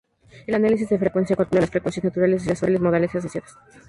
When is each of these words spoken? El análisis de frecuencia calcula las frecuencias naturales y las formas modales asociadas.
El 0.47 0.55
análisis 0.55 0.89
de 0.89 0.97
frecuencia 0.97 1.35
calcula 1.35 1.61
las 1.61 1.69
frecuencias 1.69 2.03
naturales 2.03 2.43
y 2.43 2.49
las 2.49 2.59
formas 2.59 2.81
modales 2.81 3.13
asociadas. 3.13 3.55